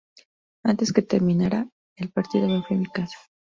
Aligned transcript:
Antes 0.63 0.93
que 0.93 1.03
terminará 1.03 1.69
el 1.95 2.09
partido 2.11 2.47
me 2.47 2.63
fui 2.63 2.75
a 2.75 2.79
mi 2.79 2.87
casa. 2.87 3.19